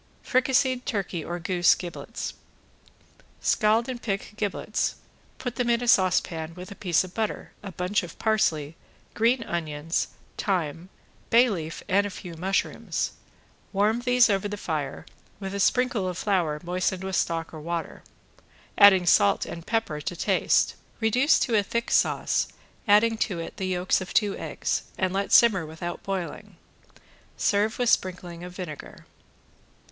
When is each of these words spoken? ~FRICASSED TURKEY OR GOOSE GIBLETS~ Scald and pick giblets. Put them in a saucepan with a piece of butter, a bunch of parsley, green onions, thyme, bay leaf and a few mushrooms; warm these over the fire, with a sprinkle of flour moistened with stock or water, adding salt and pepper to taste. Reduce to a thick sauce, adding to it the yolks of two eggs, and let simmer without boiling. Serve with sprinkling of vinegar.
~FRICASSED 0.23 0.83
TURKEY 0.87 1.23
OR 1.23 1.37
GOOSE 1.37 1.75
GIBLETS~ 1.75 2.33
Scald 3.39 3.87
and 3.87 4.01
pick 4.01 4.33
giblets. 4.35 4.95
Put 5.37 5.57
them 5.57 5.69
in 5.69 5.83
a 5.83 5.87
saucepan 5.87 6.55
with 6.55 6.71
a 6.71 6.75
piece 6.75 7.03
of 7.03 7.13
butter, 7.13 7.51
a 7.61 7.71
bunch 7.71 8.01
of 8.01 8.17
parsley, 8.17 8.75
green 9.13 9.43
onions, 9.43 10.07
thyme, 10.39 10.89
bay 11.29 11.51
leaf 11.51 11.83
and 11.87 12.07
a 12.07 12.09
few 12.09 12.33
mushrooms; 12.33 13.11
warm 13.71 13.99
these 13.99 14.27
over 14.27 14.47
the 14.47 14.57
fire, 14.57 15.05
with 15.39 15.53
a 15.53 15.59
sprinkle 15.59 16.07
of 16.09 16.17
flour 16.17 16.59
moistened 16.63 17.03
with 17.03 17.15
stock 17.15 17.53
or 17.53 17.61
water, 17.61 18.01
adding 18.79 19.05
salt 19.05 19.45
and 19.45 19.67
pepper 19.67 20.01
to 20.01 20.15
taste. 20.15 20.73
Reduce 20.99 21.37
to 21.41 21.55
a 21.55 21.61
thick 21.61 21.91
sauce, 21.91 22.47
adding 22.87 23.17
to 23.19 23.37
it 23.39 23.57
the 23.57 23.67
yolks 23.67 24.01
of 24.01 24.15
two 24.15 24.35
eggs, 24.35 24.81
and 24.97 25.13
let 25.13 25.31
simmer 25.31 25.63
without 25.63 26.01
boiling. 26.01 26.57
Serve 27.37 27.77
with 27.77 27.89
sprinkling 27.91 28.43
of 28.43 28.55
vinegar. 28.55 29.05